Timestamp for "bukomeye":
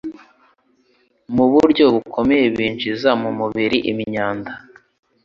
1.93-2.45